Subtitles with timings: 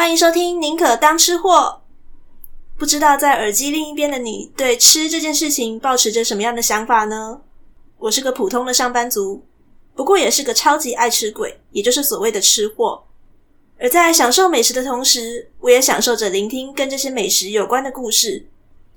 [0.00, 1.82] 欢迎收听《宁可当吃货》。
[2.78, 7.42] 不知道在耳机另一边的你，对吃这件事情抱持着什么样的想法呢？
[7.98, 9.44] 我是个普通的上班族，
[9.94, 13.04] 不过也是个超级爱吃鬼，也就是所谓的吃货。
[13.78, 18.46] 而在享受美食的同时，我也享受着聆听跟这些美食有关的故事。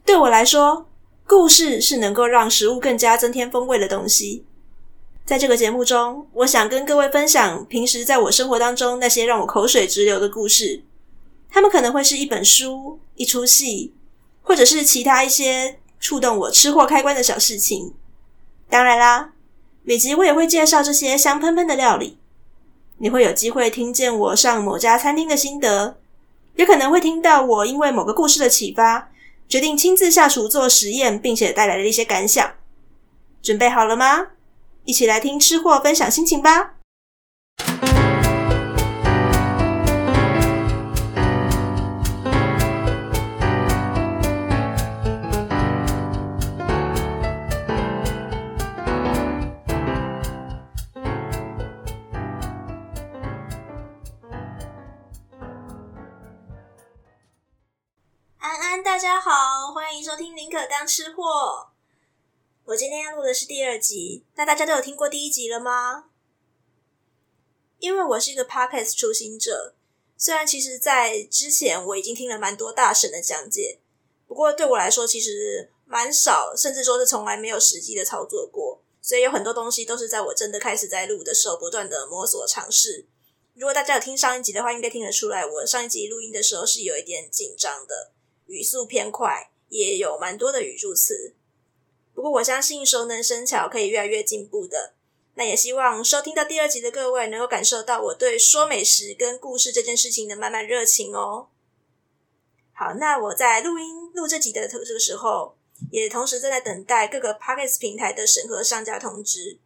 [0.05, 0.87] 对我来说，
[1.27, 4.45] 故事是能够让食物更加增添风味的东西。
[5.25, 10.81] 在这个节目中，我想跟各位分享平时在我生活当中那些让我口水直流的故事。
[11.53, 13.93] 他们可能会是一本书、一出戏，
[14.41, 17.93] 或者是其他一些触动我吃货开关的小事情。
[18.67, 19.33] 当然啦，
[19.83, 22.17] 每集我也会介绍这些香喷喷的料理。
[22.97, 25.99] 你会有机会听见我上某家餐厅的心得，
[26.55, 29.11] 也可能会听到我因为某个故事的启发，
[29.47, 32.53] 决定亲自下厨做实验，并且带来的一些感想。
[33.43, 34.29] 准备好了吗？
[34.85, 36.73] 一起来听吃货分享心情吧！
[60.13, 61.23] 收听《宁可当吃货》。
[62.65, 66.05] 我今天要录的是第二集，那大家都有听过第一集了吗？
[67.79, 69.73] 因为我是一个 Podcast 初心者，
[70.15, 73.79] 虽然其实在之前我已经听了蛮多大神的讲解，
[74.27, 83.07] 不过对我来说其实蛮少，甚至说是从来没有实际的操作过，所以有很多东西都是在我真的开始在录的时候不断的摸索尝试。
[83.55, 88.11] 如果大家有听上一集的话，应该听得出来，我上一集录音的时候是有一点紧张的，
[88.45, 91.33] 语速偏快，也有蛮多的语助词。
[92.13, 94.93] 不过我相信熟能生巧，可以越来越进步的。
[95.33, 101.47] 那也希望收听到第二集的各位能够感受到我对说美食跟故事这件事情的满满热情哦。
[102.71, 105.57] 好，那我在录音录这集的这个时候，
[105.89, 109.57] 也同时正在等待各个 Podcast 平台的审核上架通知。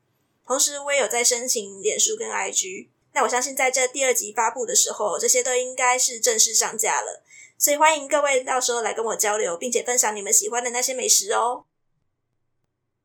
[0.46, 2.88] 同时，我也有在申请脸书跟 IG。
[3.14, 7.24] 那我相信在这第二集发布的时候，这些都应该是正式上架了。
[7.58, 11.66] 所以欢迎各位到时候来跟我交流，并且分享你们喜欢的那些美食哦。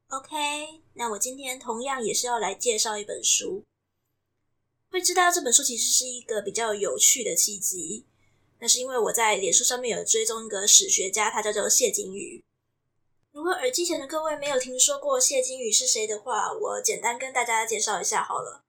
[0.08, 3.64] OK，那我今天同样也是要来介绍一本书。
[4.90, 8.04] 会知道这本书其实是一个比较有趣的契机，
[8.60, 12.44] 那是因为我在脸书上面有追踪一个史学家，他叫做谢金鱼。
[13.32, 18.62] 如果耳机前的各位没有听说过谢金鱼是谁的话，我简单跟大家介绍一下好了。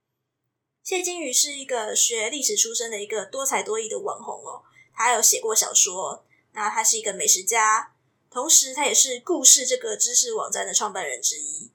[0.82, 4.64] 谢金鱼是一个学历史出身的一个多才多艺的网红哦，
[4.94, 7.94] 他有写过小说，那他是一个美食家。
[8.30, 11.72] 同时，他也是故事这个知识网站的创办人之一。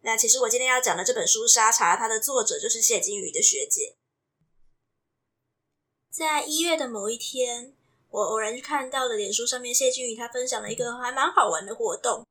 [0.00, 3.96] 那其实我今天要讲的这本书《沙茶》，它的作者就是谢金鱼的学姐。
[6.10, 7.74] 在一月的某一天，
[8.08, 12.24] 我偶然看到了脸书上面谢金鱼他分享了一个还蛮好玩的活动。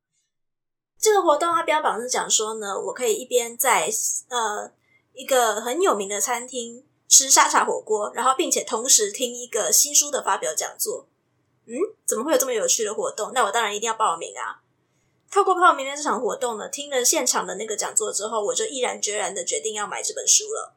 [1.00, 3.90] 这个活动它标榜是讲说呢，我可以一边在
[4.30, 4.72] 呃
[5.14, 11.06] 一个很有名的餐厅吃沙茶火锅，然后并且同时听一个新书的发表讲座。
[11.68, 13.32] 嗯，怎么会有这么有趣的活动？
[13.36, 14.64] 那我当然一定要报名啊！
[15.30, 20.74] 透过报名的这场活动呢，听了现场的那个讲座之后，我就毅然决然的决定要买这本书了。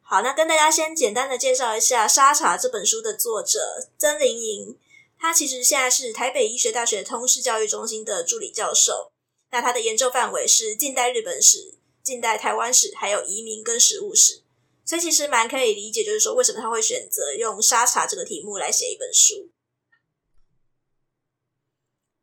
[0.00, 4.78] 好，那跟大家先简单的介绍一下《沙茶》这本书的作者曾玲莹，
[5.18, 9.12] 他其实现在是台北医学大学通识教育中心的助理教授。
[9.50, 14.40] 那他的研究范围是近代日本史、近代台湾史，还有移民跟食物史。
[14.88, 19.50] 所以其实蛮可以理解，就是说为什么他会选择用沙茶这个题目来写一本书。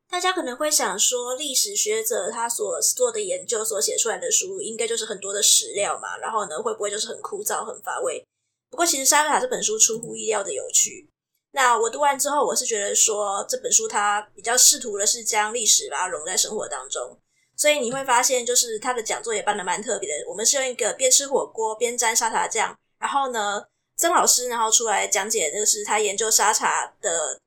[0.09, 8.25] 大家可能会想说，历史学者他所做的研究所写出来的书，应该就是很多的史料嘛，然后呢，会不会就是很枯燥、很乏味？
[8.71, 11.07] 不过，其实《沙茶》这本书出乎意料的有趣。
[11.51, 17.19] 那我读完之后，我是觉得说，这本书它比较试图的是将历史把它融在生活当中，
[17.55, 20.29] 所以你会发现，就是他的讲座也办得蛮特别的。
[20.29, 23.63] 我们是用一个边吃火锅边沾沙茶酱，然后呢，
[23.97, 27.39] 曾老师然后出来讲解，就是他研究沙茶的。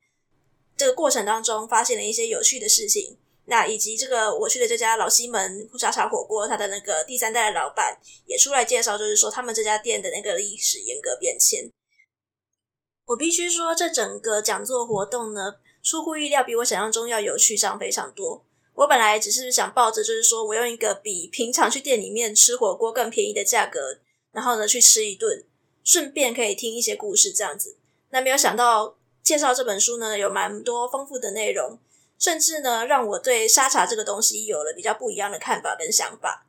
[0.76, 11.68] 这个过程当中发现了一些有趣的事情，那以及这个我去的这家老西门沙茶火锅，它的那个第三代的老板也出来介绍，就是说他们这家店的那个历史严格变迁。
[13.06, 18.44] 我必须说，这整个讲座活动呢，出乎意料，比我想象中要有趣上非常多。
[18.78, 23.98] 我本来只是想抱着就是说我用一个比平常去店里面吃火锅更便宜的价格，
[24.32, 25.44] 然后呢去吃一顿，
[25.84, 27.76] 顺便可以听一些故事这样子。
[28.10, 28.96] 那没有想到。
[29.20, 31.78] 介绍这本书呢，有蛮多丰富的内容，
[32.18, 36.46] 甚至呢，让我对沙茶这个东西有了比较不一样的看法跟想法。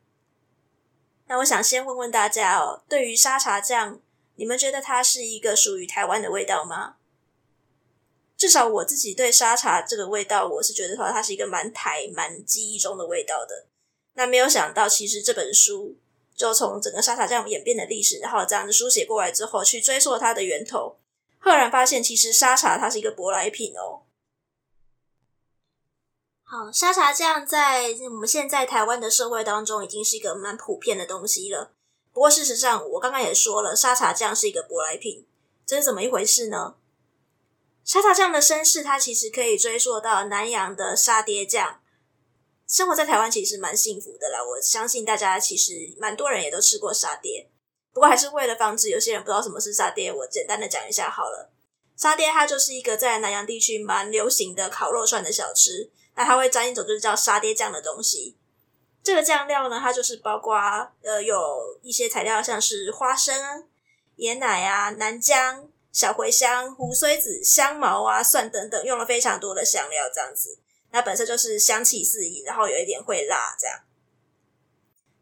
[1.27, 3.99] 那我想先问问大家哦，对于沙茶酱，
[4.35, 6.95] 你们觉得它是一个属于台湾的味道吗？
[8.39, 13.65] 至少我自己对沙茶这个味道，我是觉得说它是一个蛮台、蛮记忆中的味道的。
[14.13, 15.97] 那没有想到，其实这本书
[16.33, 20.95] 就从整个沙茶酱演变的历史，然后这样子书写过来之后，去追溯它的源头，
[21.37, 24.03] 赫然发现，其实沙茶它是一个舶来品哦。
[26.43, 31.73] 好，沙茶酱在我们现在台湾的社会当中，已经是一个蛮普遍的东西了。
[32.13, 35.27] 不过事实上，我刚刚也说了，沙茶酱是一个舶来品，
[35.65, 36.75] 这是怎么一回事呢？
[37.89, 41.81] 沙茶酱的身世，它其实可以追溯到南洋的沙爹酱。
[42.67, 47.49] 生活在台湾其实蛮幸福的啦，我相信大家其实蛮多人也都吃过沙爹。
[47.91, 51.51] 不过还是为了防止有些人不知道什么是沙爹，我简单的讲一下好了。
[51.97, 58.37] 沙爹它就是一个在南洋地区蛮流行的烤肉串的小吃，那它会沾一种就是叫沙爹酱的东西。
[59.01, 60.55] 这个酱料呢，它就是包括
[61.01, 63.67] 呃有一些材料，像是花生、
[64.17, 65.71] 椰奶啊、南姜。
[65.91, 70.59] 小茴香、胡荽子、香茅啊、蒜等等，用了非常多的香料，这样子，
[70.91, 73.79] 那本身就是香气四溢，然后有一点会辣，这样。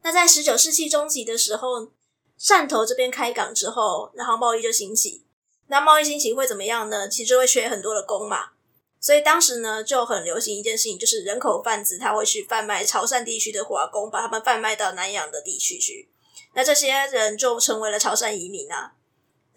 [0.03, 1.91] 那在十九世纪中期的时候，
[2.39, 5.25] 汕头这边开港之后，然后贸易就兴起。
[5.67, 7.09] 那贸易兴起会怎么样呢？
[7.09, 8.51] 其实会缺很多的工嘛，
[8.99, 16.09] 所以当时呢就很流行一件事情，就是人口贩子他会去贩卖潮汕地区的华工，把他们贩卖到南洋的地区去。
[16.53, 18.93] 那这些人就成为了潮汕移民啊。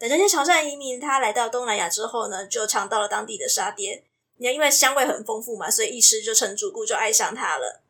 [0.01, 4.03] 等这些潮汕移民他来到东南亚之后呢，就尝到了当地的沙爹。
[4.37, 7.83] 你，因为香味很丰富嘛，所以一吃就成主顾，就爱上它了。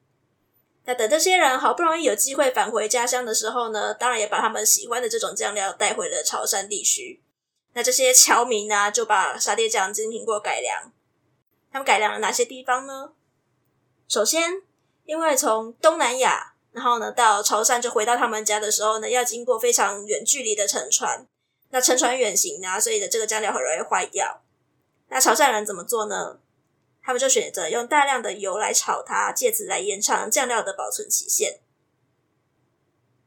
[0.84, 7.24] 那等这些人好不容易有机会返回家乡的时候呢，当然也把他们喜欢的这种酱料带回了潮汕地区。
[7.72, 10.92] 那这些侨民呢，就把沙爹酱进行过改良。
[11.72, 13.14] 他们改良了哪些地方呢？
[14.10, 14.62] 首先，
[15.06, 21.26] 因为从东南亚，然后呢到潮汕就回到他们家的时候呢，要经过非常远距离的乘船。
[21.72, 24.44] 那乘船远行啊，所以的这个酱料很容易坏掉。
[25.10, 26.40] 那潮汕人怎么做呢？
[27.04, 31.60] 他们就选择用大量的油来炒它，借此来延长酱料的保存期限。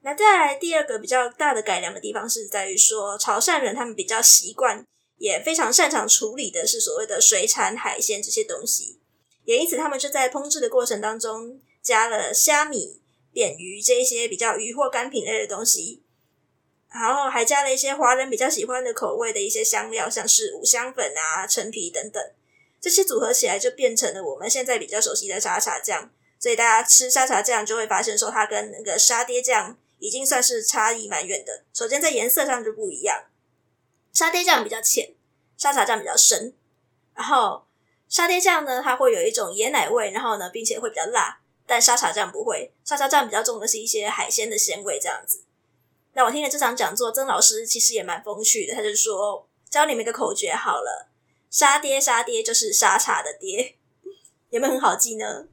[0.03, 4.87] 那再来第二个比较大的改良的地方是在于说，潮汕人他们比较习惯，
[5.19, 9.01] 也非常擅长处理的是所谓的水产海鲜这些东西，
[9.45, 13.01] 也因此他们就在烹制的过程当中加了虾米、
[13.33, 16.04] 扁鱼这一些比较鱼或干品类的东西。
[16.95, 22.23] 然后还加了一些华人比较喜欢的口味的一些香料，像是五香粉啊、陈皮等等，
[22.81, 26.09] 这些组合起来就变成了我们现在比较熟悉的沙茶酱。
[26.39, 31.65] 所以大家吃沙茶酱就会发现说，它跟那个沙爹酱已经算是差异蛮远的。
[31.73, 33.25] 首先在颜色上就不一样，
[34.13, 35.15] 沙爹酱比较浅，
[35.57, 36.55] 沙茶酱比较深。
[37.15, 37.65] 然后
[38.09, 45.44] 沙爹酱呢，它会有一种椰奶味，然后呢，并且会比较辣，但沙茶酱不会，沙茶酱比较重的是一些海鲜的鲜味，这样子。
[46.15, 51.09] 那我听了这场讲座，曾老师其实也蛮风趣的，他就说教你们一个口诀好了，
[51.51, 53.77] 沙爹沙爹就是沙茶的爹，
[54.51, 55.47] 有没有很好记呢？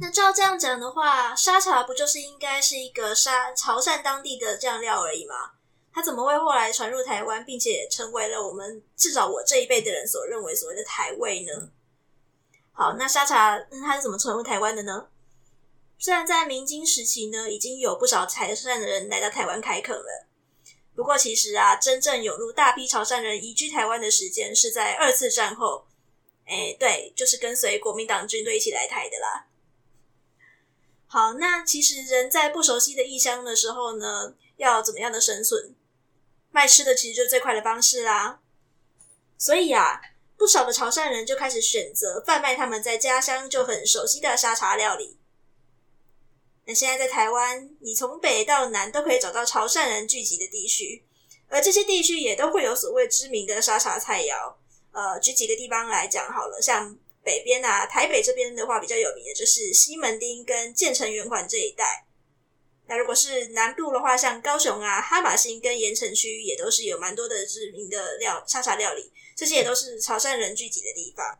[0.00, 5.52] 那照这样讲的话，沙茶不就是应该是一个沙潮汕当地的酱料而已吗？
[5.92, 11.70] 它怎么会后来传入台湾，并且成为了我们至少我这一辈的人所认为所谓的台味呢？
[12.72, 15.08] 好，那沙茶它是怎么传入台湾的呢？
[16.02, 20.26] 虽然在明清时期呢，已经有不少潮汕的人来到台湾开垦了，
[20.96, 25.86] 不过其实啊，真正涌入大批潮汕人移居台湾的时间是在二次战后。
[26.44, 29.46] 哎，对，就是跟随国民党军队一起来台的啦。
[31.06, 35.76] 好，那其实人在不熟悉的异乡的时候呢，要怎么样的生存？
[36.50, 38.40] 卖吃的其实就是最快的方式啦。
[39.38, 40.00] 所以啊，
[40.36, 45.16] 不少的潮汕人就开始选择贩卖他们在家乡就很熟悉的沙茶料理。
[46.64, 51.04] 那现在在台湾，你从北到南都可以找到潮汕人聚集的地区，
[51.48, 54.54] 而这些地区也都会有所谓知名的沙茶菜肴。
[54.92, 62.06] 呃，举几个地方来讲好了，像北边啊，台北这边的话比较有名的就是西门町跟建成圆环这一带。
[62.86, 71.38] 那如果是南部的话，像高雄啊、哈马星跟盐城区也都是有蛮多的知名的料沙茶料理，这些也都是潮汕人聚集的地方。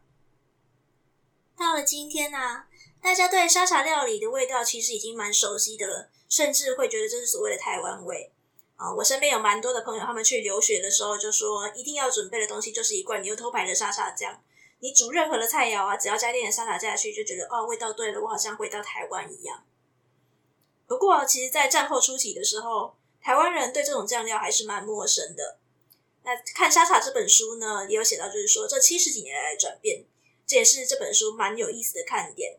[1.82, 2.64] 今天呢、
[3.00, 8.32] 大家对沙茶料理的味道其实已经蛮熟悉的了，甚至会觉得这是所谓的台湾味
[8.76, 8.94] 啊！
[8.94, 14.40] 我身边有蛮多的朋友，他们去留学的时候就说，一定要准备的东西就是一罐牛头牌的沙茶酱。
[14.80, 19.62] 你煮任何的菜肴啊，只要加点点沙茶下去，就觉得哦，味道对了，我好像回到台湾一样。
[20.88, 25.58] 不过，其实，在战后初期的时候，台湾人对这种酱料还是蛮陌生的。
[26.24, 30.04] 那看《沙茶》这本书呢，也有写到，就是说这七十几年来的转变，
[30.46, 32.58] 这也是这本书蛮有意思的看点。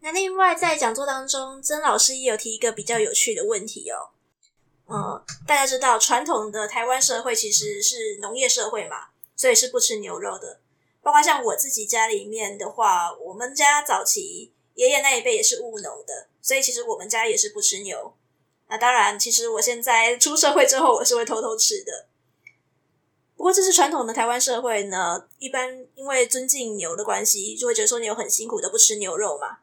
[0.00, 4.10] 那另外，在讲座当中，曾老师也有提一个比较有趣的问题哦。
[4.88, 10.60] 嗯，大家知道传统的台湾社会其实是农业社会嘛，所以是不吃牛肉的。
[11.02, 18.14] 包括像我自己家里面的话，我们家早期爷爷那一辈也是务农的，所以其实我们家也是不吃牛。
[18.68, 22.06] 那当然，其实我现在出社会之后，我是会偷偷吃的。
[23.40, 29.60] 不过这是传统的台湾社会呢，一般因为尊敬牛的关系，就会觉得说牛很辛苦的不吃牛肉嘛。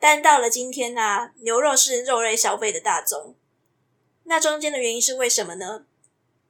[0.00, 3.34] 但到了今天呢、啊，牛肉是肉类消费的大宗。
[4.24, 5.84] 那中间的原因是为什么呢？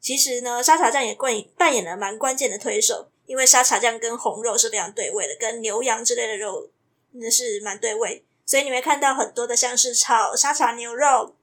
[0.01, 6.71] 其实呢，沙茶酱也扮扮演了蛮关键的推手，因为沙茶酱跟红肉是非常对味的，跟牛羊之类的肉
[7.11, 11.35] 那是蛮对味，所以你会看到很多的像是炒沙茶牛肉。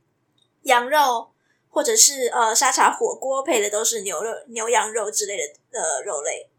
[0.62, 1.29] 羊肉，
[1.70, 6.50] 或者是呃沙茶火锅配的都是牛肉、牛羊肉之类的呃肉类。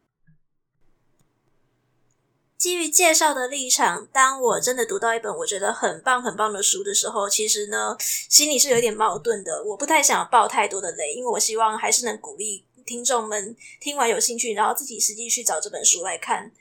[2.57, 9.65] 基于介绍的立场，当我真的读到一本我觉得很棒很棒的书的时候，其实呢心里是有点矛盾的。
[9.65, 16.53] 我不太想爆太多的雷，因为我希望还是能鼓励听众们听完有兴趣，然后自己实际去找这本书来看。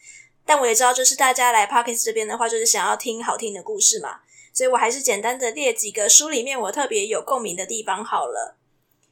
[0.46, 4.22] 但我也知道，就是大家来 Podcast 这边的话，就是想要听好听的故事嘛。
[4.54, 8.58] 所以我还是简单的列几个书里面我特别有共鸣的地方好了。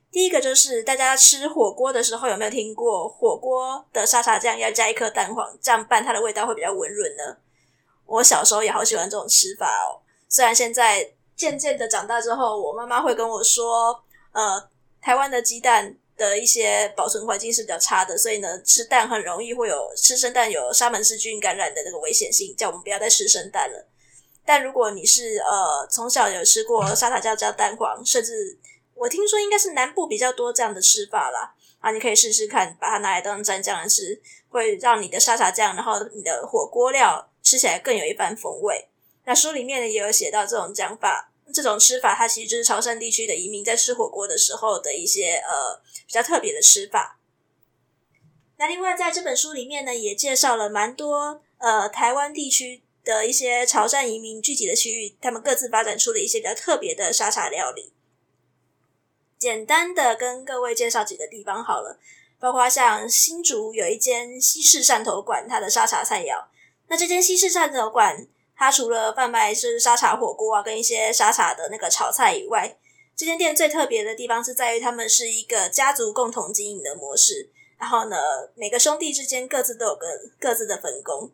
[0.10, 7.38] 第一个就是大家吃火锅的时候有没有听过火锅的沙茶酱要加一颗蛋黄，这样拌它的味道会比较温润呢？
[8.06, 10.00] 我小时候也好喜欢这种吃法哦。
[10.30, 14.02] 虽然现在渐渐的长大之后，我妈妈会跟我说，
[14.32, 14.70] 呃，
[15.02, 23.86] 台湾的鸡蛋的一些保存环境是比较差的，所以呢，吃蛋很容易会有吃生蛋有沙门氏菌感染的那个危险性，叫我们不要再吃生蛋了。
[24.48, 28.58] 但如果你是呃从小有吃过沙茶酱加蛋黄，甚至
[28.96, 38.88] 我听说应该是南部比较多这样的吃法啦，啊，你可以试试看，把它拿来当蘸酱来吃，会让你的沙茶酱，然后你的火锅料吃起来更有一番风味。
[39.26, 47.20] 那书里面呢也有写到这种讲法，这种吃法它其实就是潮汕地区的移民在吃火锅的时候的一些呃比较特别的吃法。
[48.56, 52.82] 那另外在这本书里面呢也介绍了蛮多呃台湾地区。
[53.08, 57.94] 的一些潮汕移民聚集的区域，他们各自发展出了一些比较特别的沙茶料理。
[59.40, 61.98] 简单的跟各位介绍几个地方好了，
[62.38, 66.48] 包括像新竹有一间西式汕头馆，它的沙茶菜肴。
[66.90, 72.78] 那这间西式汕头馆，它除了贩卖是沙茶火锅啊，跟一些沙茶的那个炒菜以外，
[73.16, 77.50] 这间店最特别的地方是在于他们是一个家族共同经营的模式。
[77.80, 78.18] 然后呢，
[78.56, 80.08] 每个兄弟之间各自都有个
[80.40, 81.32] 各自的分工。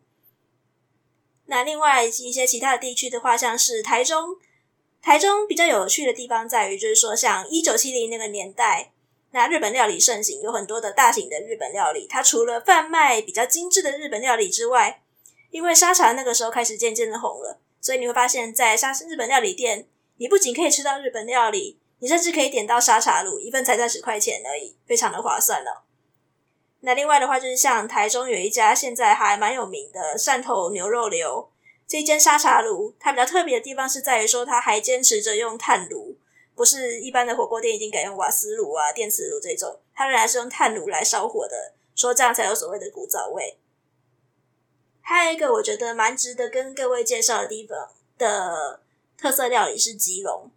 [1.46, 4.36] 那另外一些其他的地区的话，像是台中，
[5.02, 8.92] 台中比较有趣的地方在于，就是说像一九七零那个年代，
[9.32, 12.06] 那日本料理盛行，有很多的大型的日本料理。
[12.06, 15.02] 它除了贩卖比较精致的日本料理之外，
[15.50, 19.86] 因为沙茶那个时候开始渐渐的红了，所以你会发现在沙日本料理店，
[20.16, 25.84] 你不仅可以吃到日本料理，你甚至可以点到沙茶卤，一份才三十块钱而已，非常的划算了。
[26.86, 31.48] 那另外的话，就是像台中有一家现在还蛮有名的汕头牛肉流
[31.86, 36.18] 这一间沙茶炉，它比较特别的地方是在于说，它还坚持着用炭炉，
[36.54, 43.56] 不是一般的火锅店已经改用瓦斯炉啊、电磁炉这种，它仍然是用炭炉来烧火的，说这样才有所谓的古早味。
[45.00, 48.80] 还有一个我觉得蛮值得跟各位介绍的地方的
[49.16, 50.50] 特色料理是基隆，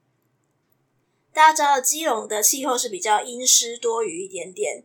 [1.31, 4.83] 大家知道基隆的气候是比较阴湿多雨一点点。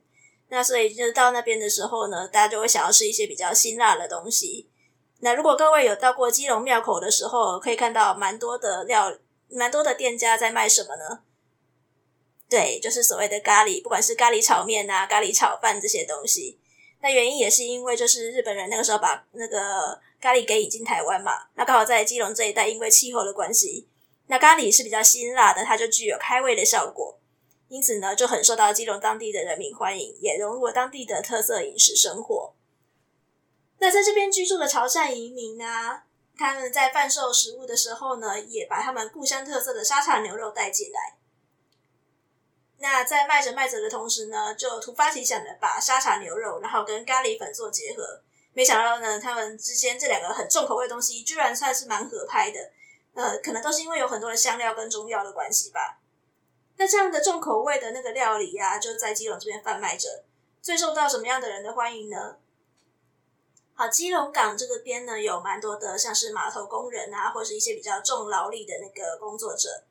[0.52, 4.68] 那所以就到那边的时候呢，大家就会想要吃一些比较辛辣的东西。
[5.20, 9.10] 那如果各位有到过基隆庙口的时候，可以看到蛮多的料，
[9.48, 11.20] 蛮多的店家在卖什么呢？
[12.50, 16.60] 对，就是所谓的咖喱，不管是咖喱炒面啊、咖喱炒饭这些东西。
[17.00, 23.88] 那原因也是因为就是日本人那个时候把那个咖喱给引进台湾嘛，那刚好在基隆这一带，因为气候的关系，
[24.26, 27.18] 那咖喱是比较辛辣的，它就具有开胃的效果。
[27.72, 32.54] 因此呢，就很受到基隆当地的人民欢迎，也融入了当地的特色饮食生活。
[33.78, 36.04] 那在这边居住的潮汕移民啊，
[36.36, 41.16] 他们在贩售食物的时候呢，也把他们故乡特色的沙茶牛肉带进来。
[42.76, 48.20] 那在卖着卖着的同时呢，就突发奇想的把沙茶牛肉，然后跟咖喱粉做结合。
[48.52, 52.60] 没想到呢，他们之间这两个很重口味的东西，居然算是蛮合拍的。
[53.14, 56.00] 呃，可能都是因为有很多的香料跟中药的关系吧。
[56.76, 60.24] 那这样的重口味的那个料理呀、就在基隆这边贩卖着，
[60.60, 62.36] 最受到什么样的人的欢迎呢？
[63.74, 69.84] 好，基隆港这个边呢，有蛮多的像是码头工人啊，或是一些比较重劳力的那个工作者。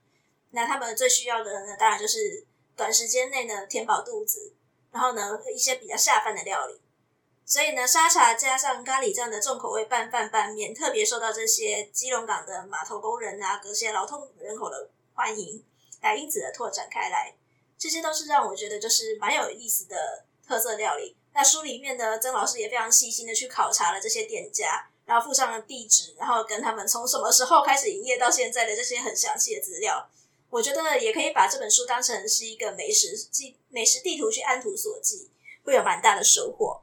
[0.51, 2.45] 那他们最需要的呢，当然就是
[2.75, 4.53] 短时间内呢填饱肚子，
[4.91, 6.79] 然后呢一些比较下饭的料理。
[7.45, 15.63] 所以呢，沙茶加上咖喱这样的重口味拌饭拌面，特别受到这些基隆港的码头工人啊，这些劳动人口的欢迎。
[16.01, 17.33] 来因此的拓展开来，
[17.77, 21.15] 这些都是让我觉得就是蛮有意思的特色料理。
[21.33, 30.09] 那书里面呢，曾老师也非常细心的去考察了这些店家，然后附上了地址，然后跟他们从什么时候开始营业到现在的这些很详细的资料。
[30.49, 35.29] 我觉得也可以把这本书当成是一个美食记、美食地图去按图索骥，
[35.63, 36.81] 会有蛮大的收获。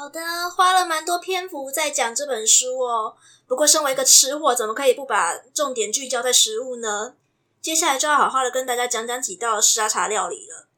[0.00, 3.14] 好的，花了蛮多篇幅在讲这本书哦。
[3.46, 7.16] 不过，身为一个吃货，怎么可以不把重点聚焦在食物呢？
[7.60, 10.68] 接下来就要好好的跟大家讲讲几道沙茶料理了。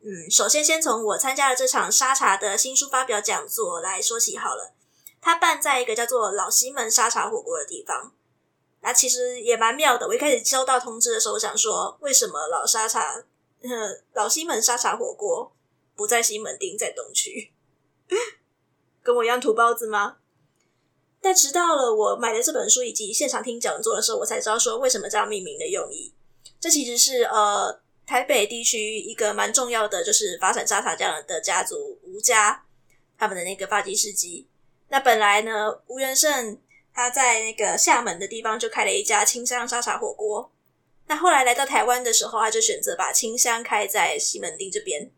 [0.00, 4.72] 嗯，首先先从我参加了这场沙茶的新书发表讲座来说起好了。
[5.20, 8.12] 它办在一个叫做老西门沙茶火锅的地方。
[8.80, 10.08] 那其实也蛮妙的。
[10.08, 13.22] 我一开始收到通知的时候，我想说，为什么老沙茶，
[13.62, 15.52] 呃， 老西门沙茶火锅
[15.94, 17.52] 不在西门町，在东区？
[19.06, 20.16] 跟我一样土包子吗？
[21.20, 26.12] 但直到了我买了这本书以及现场听讲座的时候，我才知道说为什么这样命名的用意。
[26.58, 32.64] 这其实是呃台北地区一个蛮重要的，就是发展沙茶酱的家族吴家
[33.16, 34.48] 他们的那个发迹事迹。
[34.88, 36.58] 那本来呢，吴元胜
[36.92, 40.50] 他在那个厦门的地方就开了一家清香沙茶火锅。
[41.06, 45.10] 那后来来到台湾的时候，他就选择把清香开在西门町这边。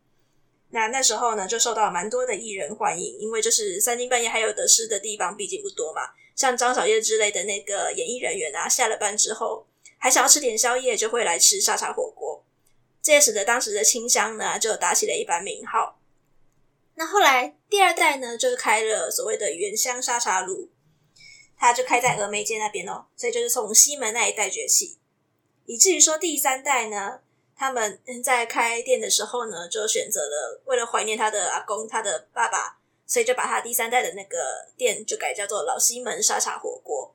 [0.71, 6.01] 那那时候呢，就受到蛮多的艺人欢迎，因为就是三更半夜还有得吃的地方，毕竟不多嘛。
[6.35, 9.65] 像张小燕之类的那个演艺人员啊，下了班之后
[9.97, 12.45] 还想要吃点宵夜，就会来吃沙茶火锅。
[13.01, 15.99] 这也使得当时的清香呢，就打起了一番名号。
[16.95, 20.69] 那后来第二代呢，就开了所谓的原香沙茶炉，
[21.57, 24.99] 它就开在峨眉街那边哦，所以就是从西门那一带崛起，
[25.65, 27.21] 以至于说第三代呢。
[27.59, 37.13] 他们在开店的时候呢，就选择了为了怀念他的阿公、他的爸爸，所以就把他第三代的那个店就改叫做老西门沙茶火锅。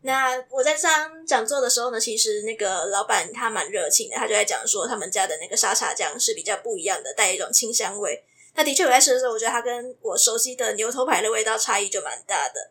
[0.00, 8.24] 那我在上讲座的时候呢，其实那个老板他蛮热情的，他就在讲说他们家的那个沙茶酱是比较不一样的，带一种清香味。
[8.54, 12.70] 那的确我在吃的时候，我觉得它跟我熟悉的牛头牌的味道差异就蛮大的。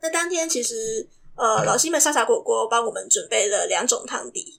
[0.00, 4.57] 那当天其实呃老西门沙茶火锅帮我们准备了两种汤底。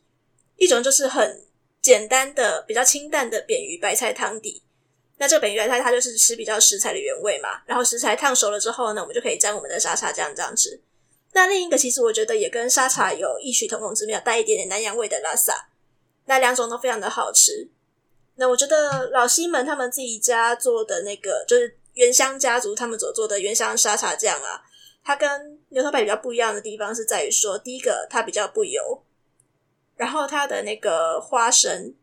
[0.60, 1.44] 一种就是很
[1.82, 4.62] 简单的、比较清淡的扁鱼白菜汤底。
[5.18, 7.62] 那这个扁鱼白菜它就是吃比较食材的原味嘛。
[7.66, 10.80] 然后食材烫熟了之后呢，我们就可以沾我们的沙茶酱这样吃。
[11.34, 15.70] 那另一个其实我觉得也跟沙茶有异曲同工之妙，带一点点南洋味的拉萨。
[16.26, 17.70] 那两种都非常的好吃。
[18.36, 24.62] 那我觉得老西门他们自己家做的那个，就是原香家族他们所做的原香沙茶酱啊，
[25.04, 29.04] 它跟牛头牌比较不一样的地方是在于说，第一个它比较不油。
[30.00, 31.94] 然后它的那个花生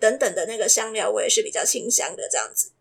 [0.00, 2.72] 等等的那个香料味是比较清香的这样子。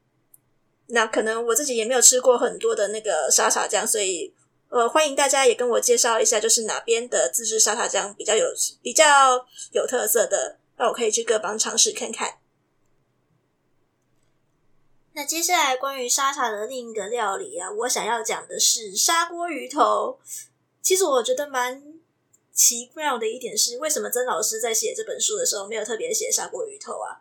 [0.88, 4.34] 那可能我自己也没有吃过很多的那个沙茶酱，所以
[4.70, 8.48] 呃，欢迎大家也跟我介绍一下，就是哪边的自制沙茶酱比较有
[8.82, 12.40] 比较有特色的，那我可以去各方尝试看看。
[15.14, 20.18] 那接下来关于沙茶的另一个料理啊，我想要讲的是砂锅鱼头。
[20.82, 21.91] 其实我觉得蛮。
[22.62, 27.18] 奇妙的一点是，为什么曾老师在写这本书的时候没有特别写砂锅鱼头啊？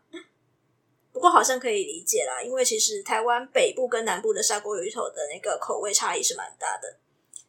[1.15, 6.99] 不过好像可以理解啦，因为其实台湾北部跟南部的砂锅鱼头的那个口味差异是蛮大的。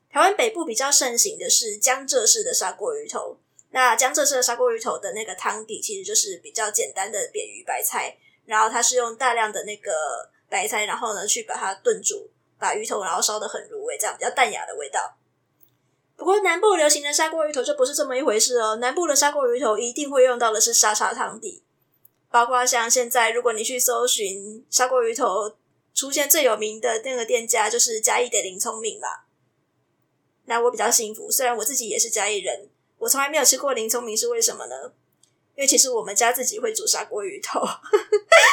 [0.09, 3.37] 台湾北部比较盛行的是江浙式的砂锅鱼头，
[3.71, 9.91] 那江浙式的砂锅鱼头的那个汤底其实就是比较简单的扁鱼白菜，然后它是用大量的那个
[10.49, 15.17] 白菜，然后呢去把它炖煮，把鱼头然后烧得很入味，这样比较淡雅的味道。
[16.21, 18.75] 不过南部流行的砂锅鱼头就不是这么一回事哦。
[18.75, 21.63] 南部的砂锅鱼头一定会用到的是沙茶汤底，
[22.29, 25.55] 包括像现在如果你去搜寻砂锅鱼头，
[25.95, 29.25] 出现最有名的那个店家就是嘉义的林聪明啦。
[30.45, 34.75] 那我比较幸福，虽然我自己也是嘉义人，我从来没有吃过林聪明，是为什么呢？
[35.55, 37.59] 因为其实我们家自己会煮砂锅鱼头。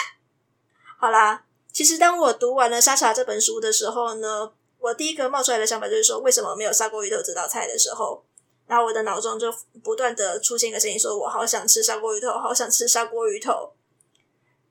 [0.96, 4.52] 好啦，其实当我读完了《沙茶》这本书的时候呢。
[4.78, 8.24] 我第一个冒出来的想法就是说，为什么没有砂锅鱼头这道菜的时候，
[8.66, 13.72] 然后我的脑中就不断的出现一个声音，说我好想吃砂锅鱼头，好想吃砂锅鱼头。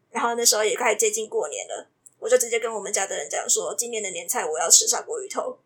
[0.10, 1.88] 然后那时候也开始接近过年了，
[2.20, 5.60] 我就直接跟我们家的人讲说，今年的年菜我要吃砂锅鱼头。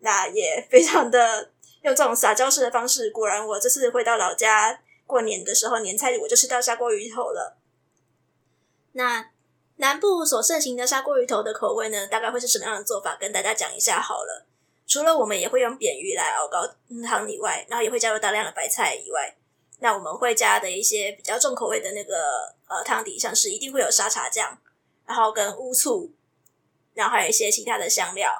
[0.00, 1.50] 那也非常的
[1.82, 7.56] 用这种撒娇式的方式，果然我这次回到老家过年的时候，年菜我就吃到砂锅鱼头了。
[8.92, 9.29] 那。
[9.80, 13.16] 南部所盛行的砂锅鱼头的口味呢，大概会是什么样的做法？
[13.18, 14.44] 跟大家讲一下好了。
[14.86, 16.68] 除了我们也会用扁鱼来熬高
[17.02, 19.34] 汤以外，然后也会加入大量的白菜以外，
[19.78, 24.58] 那我们会加的一些比较重口味的那个呃汤底，像是一定会有沙茶酱，
[25.06, 26.12] 然后跟乌醋，
[26.92, 28.30] 然后还有一些其他的香料。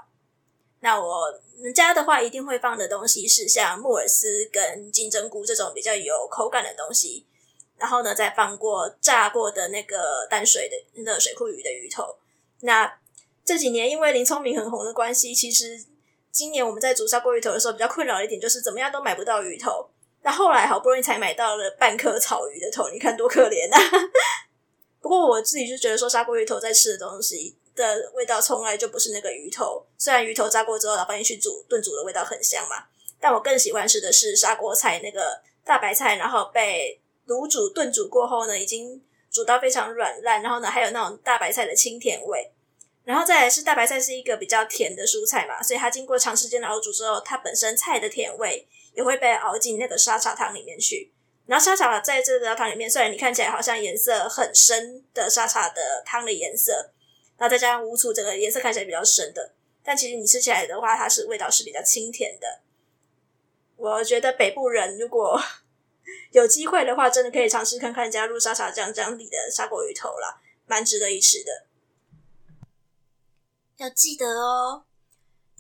[0.81, 7.25] 那我们家的话，一定会放的东西是像木耳丝跟金针菇这种比较有口感的东西。
[7.81, 12.15] 然后呢，再放过炸过的那个淡水的那个水库鱼的鱼头。
[12.61, 12.99] 那
[13.45, 15.83] 这几年因为林聪明很红的关系，其实
[16.31, 19.89] 今年我们在煮砂锅鱼头的时候，比较困扰的一点就是怎么样都买不到鱼头。
[20.23, 23.81] 那后来好不容易才买到了半颗草鱼的头，你看多可怜啊！
[25.01, 29.83] 不过我自己就觉得说，砂锅鱼头在吃的东西的味道从来就不是那个鱼头。
[29.97, 32.85] 虽然鱼头炸过之后，然后放去煮炖煮的味道很香嘛，
[33.19, 37.00] 但我更喜欢吃的是砂锅菜那个大白菜，然后被
[37.31, 42.51] 卤煮炖煮过后呢，已经煮到非常软烂，然后呢还有那种大白菜的清甜味。
[43.05, 51.13] 然后再来是大白菜是一个比较甜的蔬菜嘛，所以它经过长时间的熬煮之后，它本身菜的甜味也会被熬进那个沙茶汤里面去。
[51.47, 56.73] 然后沙茶在这个汤里面，虽然你看起来好像颜色很深的沙茶的汤的颜色，
[57.39, 62.61] 然后再加上乌醋，整个颜色看起来比较深的，但其实你吃起来的话，它是味道是比较清甜的。
[63.77, 65.41] 我觉得北部人如果
[66.33, 71.67] 有机会的话，真的可以尝试看看加入沙茶酱酱里的砂锅鱼头啦，蛮值得一吃的。
[73.79, 74.85] 要记得哦。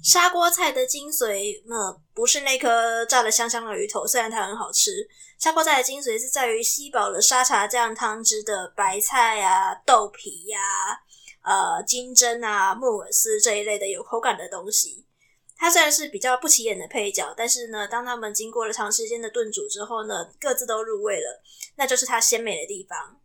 [0.02, 5.06] 砂锅菜的精髓，那不是那颗炸得香香的鱼头，虽然它很好吃。
[5.38, 10.58] 砂锅菜的精髓是在于吸饱了沙茶酱汤汁的白菜啊、豆皮呀、
[11.42, 15.04] 呃、金针啊、木耳丝这一类的有口感的东西。
[15.60, 21.42] 它虽然是比较不起眼的配角，但是呢，当他们经过了长时间的炖煮之后呢，各自都入味了，
[21.76, 23.20] 那就是它鲜美的地方。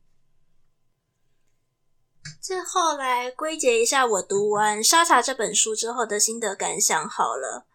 [2.41, 7.65] 最后来归结一下我读完《沙茶》这本书之后的心得感想好了。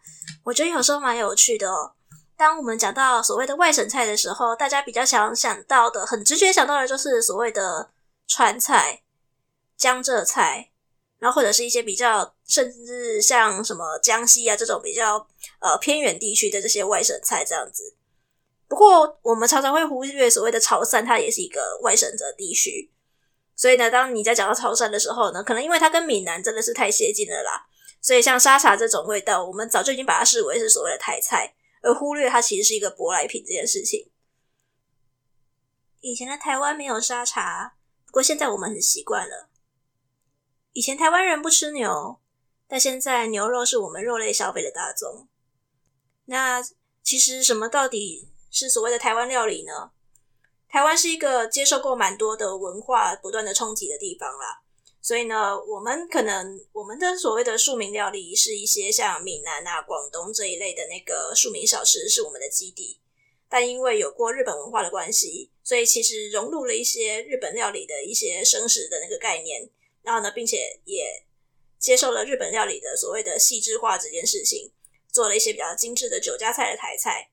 [0.44, 1.94] 我觉得有时候蛮有趣的哦。
[2.36, 7.90] 当我们讲到所谓的外省菜的时候，大家比较想想到的、很直觉想到的，就是所谓的
[8.28, 9.02] 川菜、
[9.76, 10.69] 江浙菜，
[11.20, 15.24] 然后或者是一些比较甚至像什么江西啊这种比较
[15.60, 17.94] 呃偏远地区的这些外省菜这样子。
[18.66, 22.90] 不过我们常常会忽略所谓的潮汕，它也是一个外省的地区。
[23.54, 27.66] 所以呢，当你在讲到潮汕的时候呢，可能因为它跟闽南真的是太接近了啦，
[28.00, 34.10] 所以像沙茶这种味道，我们早就已经把它视为是所谓的台菜，而忽略它其实是一个舶来品这件事情。
[36.00, 37.74] 以前的台湾没有沙茶，
[38.06, 39.49] 不过现在我们很习惯了。
[40.72, 42.20] 以前台湾人不吃牛，
[42.68, 45.28] 但现在牛肉是我们肉类消费的大宗。
[46.26, 46.62] 那
[47.02, 49.90] 其实什么到底是所谓的台湾料理呢？
[50.68, 54.62] 台湾是一个接受过蛮多的文化不断的冲击的地方啦，
[55.02, 63.00] 所以呢，我们可能我们的所谓的庶民料理是一些像闽南啊、广东这一类的那个庶民小吃是我们的基地，
[63.48, 69.68] 但因为有过日本文化的关系，所以其实融入了一些日本料理的一些生食的那个概念，
[70.02, 71.24] 然后呢，并且也
[71.78, 74.72] 接受了日本料理的所谓的细致化这件事情，
[75.08, 77.30] 做了一些比较精致的酒家菜的台菜。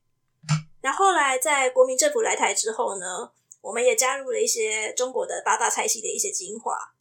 [0.81, 6.93] 那后来，在国民政府来台之后呢，我们也加入了一些中国的八大菜系的一些精华。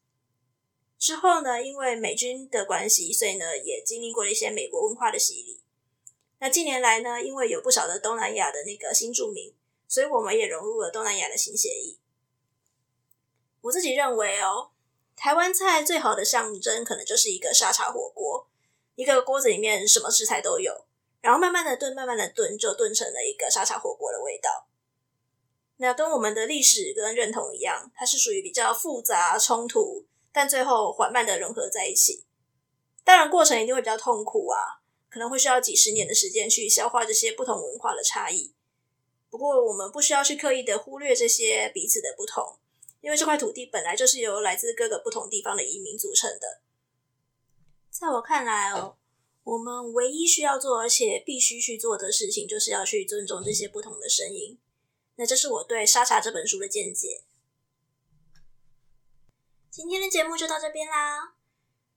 [0.99, 5.61] 之后呢，因为美军的关系，所以呢，也经历过了一些美国文化的洗礼。
[6.39, 9.55] 那近年来呢，因为有不少的东南亚的那个新住民，
[9.87, 11.99] 所以我们也融入了东南亚的新协议。
[13.61, 14.71] 我自己认为哦，
[15.17, 18.47] 台湾菜最好的象征，可能就是一个沙茶火锅，
[18.95, 20.85] 一个锅子里面什么食材都有。
[21.23, 24.69] 然后慢慢的炖，慢慢的炖，就炖成了一个沙茶火锅的味道。
[25.79, 32.25] 那跟我们的历史跟认同一样，它是属于比较复杂冲突，但最后缓慢的融合在一起。
[33.03, 38.55] 当然，过程一定会比较痛苦啊，可能会需要几十年的时间去消化这些不同文化的差异。
[39.29, 42.59] 不过，我们不需要去刻意的忽略这些彼此的不同，
[43.07, 46.61] 因为这块土地本来就是由来自各个不同地方的移民组成的。
[47.89, 48.97] 在我看来哦。
[49.45, 54.59] 我们唯一需要做，而且必须去做的事情，就是要去尊重这些不同的声音。
[55.15, 57.23] 那这是我对《沙茶》这本书的见解。
[59.71, 61.37] 今天的节目就到这边啦。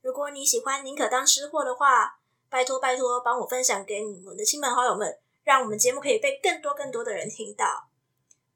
[0.04, 2.20] 如果你喜欢宁可当吃货的话，
[2.50, 7.89] 拜托拜托帮我分享给你们的亲朋好友们，让我们节目可以被更多更多的人听到。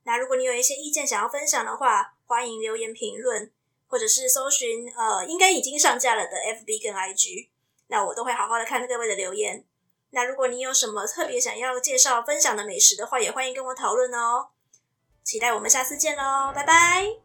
[0.04, 3.52] 那如果你有一些意见想要分享的话，欢迎留言评论，
[3.88, 7.50] 或者是搜寻呃，应该已经上架了的 FB 跟 IG。
[7.88, 9.66] 那我都会好好的看各位的留言。
[10.12, 14.50] 那如果你有什么特别想要介绍分享的美食的话，也欢迎跟我讨论哦。
[15.24, 17.23] 期待我们下次见喽，拜拜。